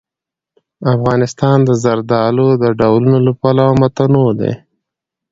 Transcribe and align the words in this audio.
افغانستان 0.95 1.57
د 1.67 1.69
زردالو 1.83 2.47
د 2.63 2.65
ډولونو 2.79 3.17
له 3.27 3.31
پلوه 3.41 3.73
متنوع 3.81 4.29
دی. 4.39 4.53